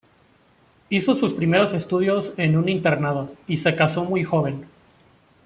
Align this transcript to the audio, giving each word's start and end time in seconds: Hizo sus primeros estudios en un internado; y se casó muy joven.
Hizo 0.89 1.15
sus 1.15 1.33
primeros 1.33 1.73
estudios 1.73 2.31
en 2.37 2.57
un 2.57 2.67
internado; 2.69 3.35
y 3.45 3.59
se 3.59 3.75
casó 3.75 4.03
muy 4.03 4.23
joven. 4.23 4.65